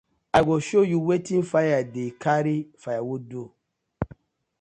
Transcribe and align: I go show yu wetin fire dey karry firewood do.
I 0.37 0.41
go 0.47 0.55
show 0.67 0.83
yu 0.91 0.97
wetin 1.07 1.43
fire 1.51 1.81
dey 1.93 2.09
karry 2.23 2.57
firewood 2.81 3.23
do. 3.31 3.41